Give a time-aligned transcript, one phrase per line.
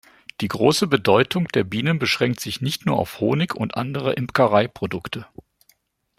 [0.39, 5.27] Die große Bedeutung der Bienen beschränkt sich nicht nur auf Honig und andere Imkereiprodukte.